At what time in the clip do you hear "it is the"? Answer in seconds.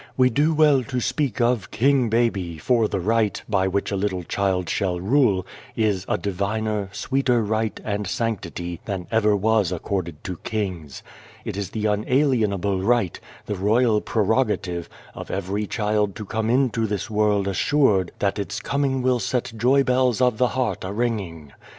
11.45-11.85